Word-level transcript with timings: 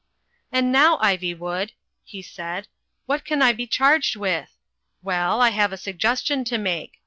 "And 0.51 0.71
now, 0.71 0.97
Ivywood," 0.97 1.73
he 2.03 2.23
said, 2.23 2.67
"what 3.05 3.23
can 3.23 3.43
I 3.43 3.53
be 3.53 3.67
charged 3.67 4.15
with? 4.15 4.49
Well, 5.03 5.39
I 5.41 5.49
have 5.51 5.71
a 5.71 5.77
suggestion 5.77 6.43
to 6.45 6.57
make. 6.57 6.93